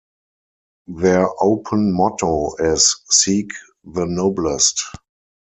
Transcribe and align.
Their 0.87 1.29
open 1.43 1.91
motto 1.93 2.55
is 2.55 3.01
Seek 3.11 3.51
the 3.83 4.05
Noblest. 4.07 4.81